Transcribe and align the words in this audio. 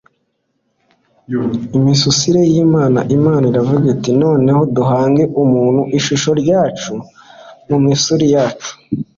misusire 1.83 2.41
y'imana 2.53 2.99
imana 3.17 3.43
iravuga 3.51 3.85
iti 3.95 4.09
'noneho 4.13 4.61
duhange 4.75 5.23
muntu 5.51 5.59
mu 5.75 5.83
ishusho 5.97 6.29
ryacu, 6.41 6.91
mu 7.67 7.77
misusire 7.83 8.27
yacu 8.35 8.71